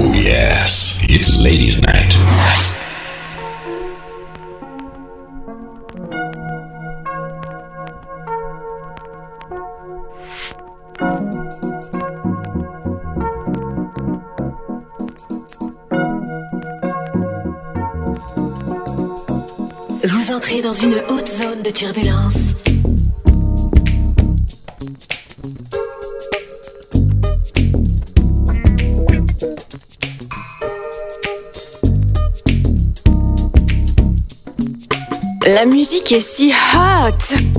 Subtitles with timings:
[0.00, 2.14] Oh, yes, it's ladies' night.
[20.04, 22.54] Vous entrez dans une haute zone de turbulence.
[35.48, 37.57] La musique est si hot.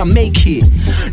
[0.00, 0.64] I make it.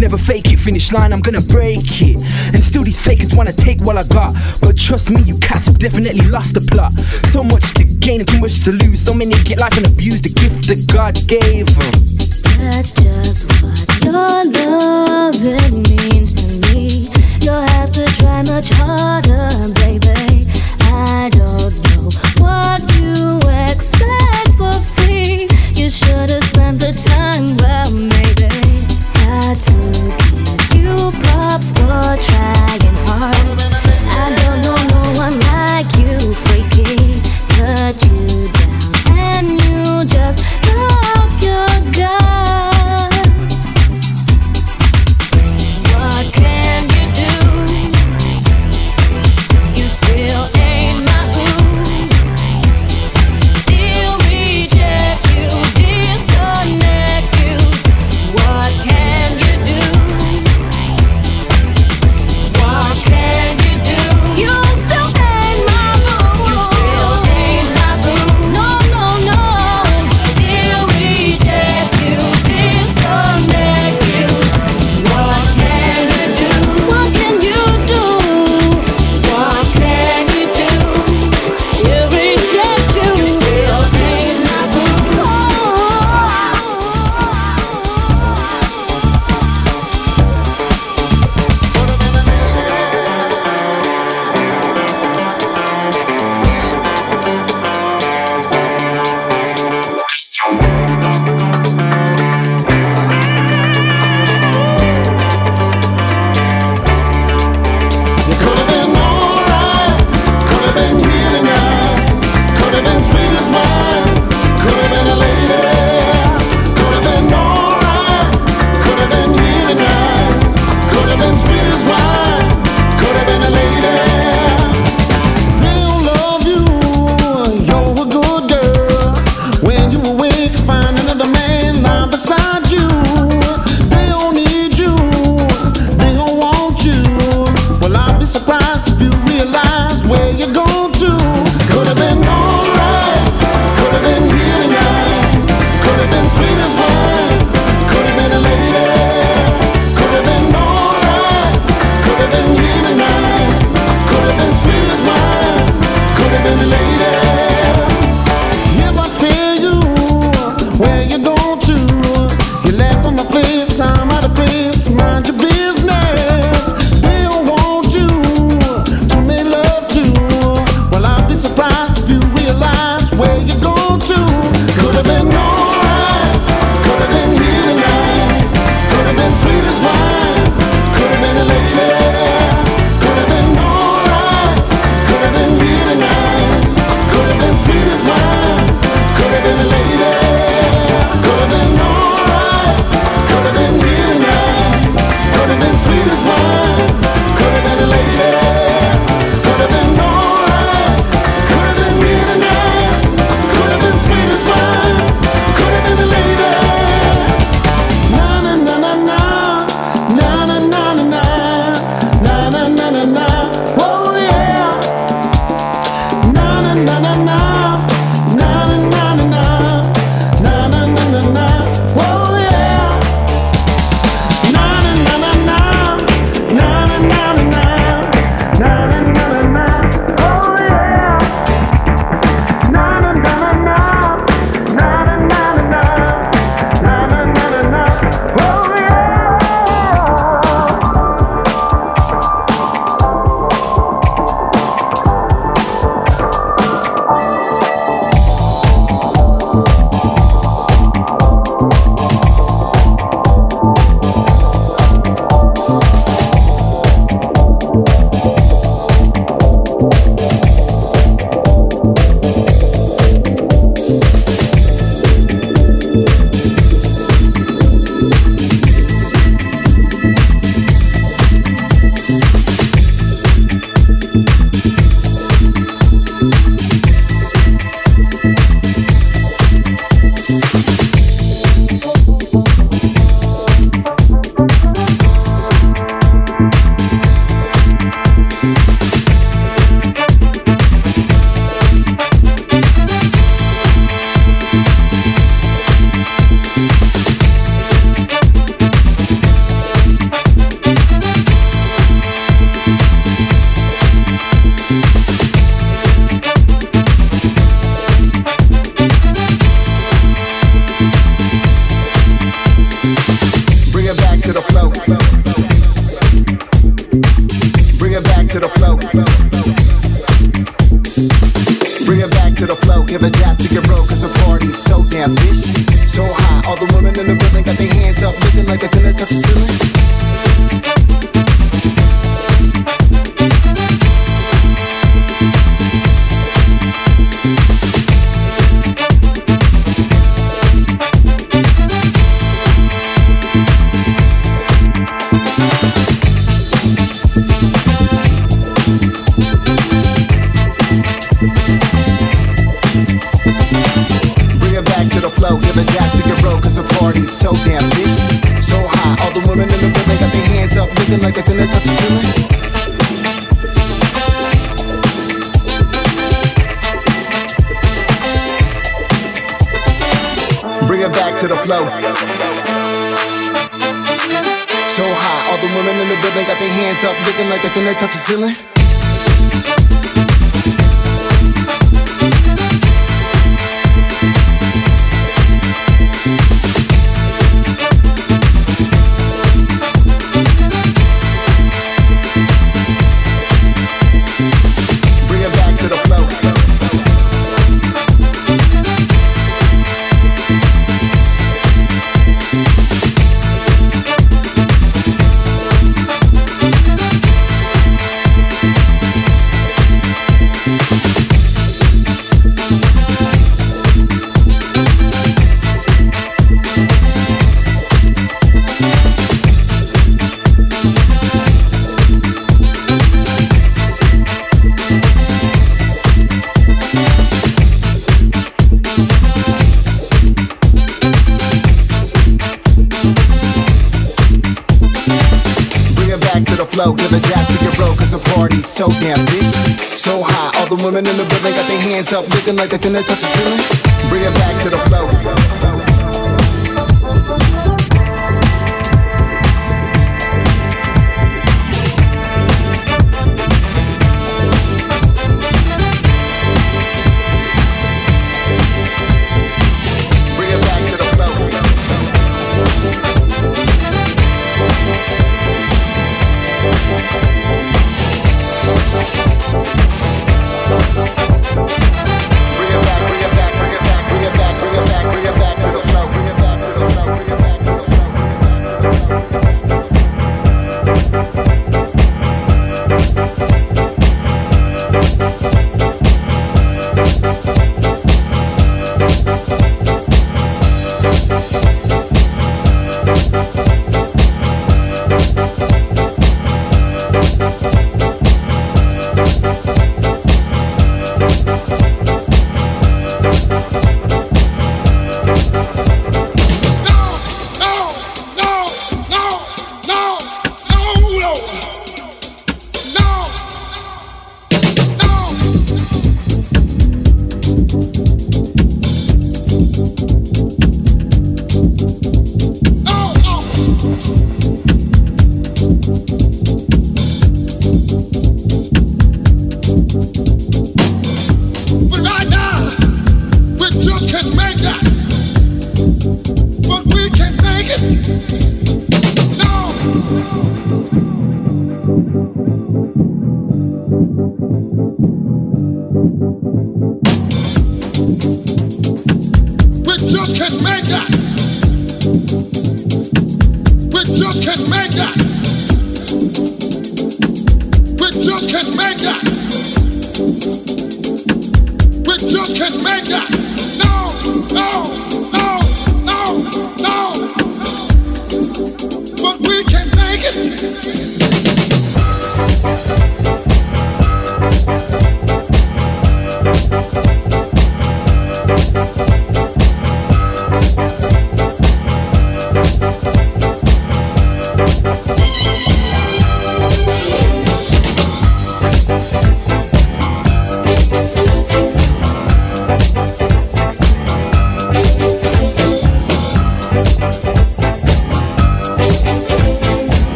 [0.00, 2.16] Never fake it, finish line, I'm gonna break it.
[2.16, 4.32] And still these fakers wanna take what I got.
[4.62, 6.92] But trust me, you cats have definitely lost the plot.
[7.28, 9.02] So much to gain and too much to lose.
[9.02, 11.99] So many get life and abuse the gift that God gave them.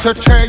[0.00, 0.39] To tell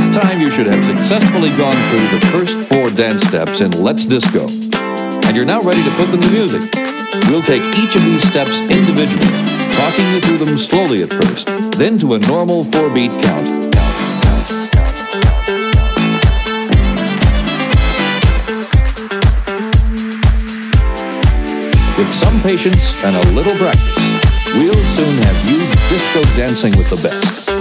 [0.00, 4.04] this time, you should have successfully gone through the first four dance steps in Let's
[4.04, 4.46] Disco.
[4.46, 6.62] And you're now ready to put them to music.
[7.26, 9.26] We'll take each of these steps individually,
[9.74, 13.48] talking you through them slowly at first, then to a normal four beat count.
[21.98, 25.58] With some patience and a little practice, we'll soon have you
[25.90, 27.57] disco dancing with the best.